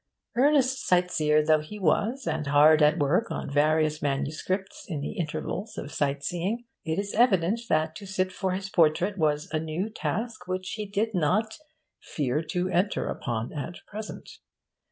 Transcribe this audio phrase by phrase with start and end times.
[0.35, 4.85] Earnest sight seer though he was, and hard at work on various MSS.
[4.87, 9.15] in the intervals of sight seeing, it is evident that to sit for his portrait
[9.15, 11.55] was a new task which he did not
[12.01, 14.27] 'fear to enter upon at present.